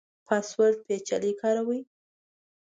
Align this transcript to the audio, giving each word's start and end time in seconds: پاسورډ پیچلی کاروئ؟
پاسورډ 0.25 0.75
پیچلی 0.87 1.31
کاروئ؟ 1.41 1.81